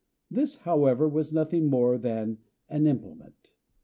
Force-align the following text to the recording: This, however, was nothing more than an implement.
This, 0.31 0.55
however, 0.55 1.07
was 1.07 1.31
nothing 1.31 1.67
more 1.69 1.95
than 1.99 2.39
an 2.67 2.87
implement. 2.87 3.51